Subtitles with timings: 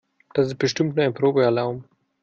[0.33, 1.83] Das ist bestimmt nur ein Probealarm.